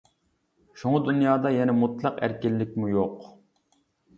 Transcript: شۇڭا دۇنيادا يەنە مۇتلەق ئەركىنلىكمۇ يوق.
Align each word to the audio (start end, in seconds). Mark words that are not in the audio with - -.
شۇڭا 0.83 1.01
دۇنيادا 1.09 1.51
يەنە 1.57 1.75
مۇتلەق 1.81 2.17
ئەركىنلىكمۇ 2.29 2.91
يوق. 2.95 3.29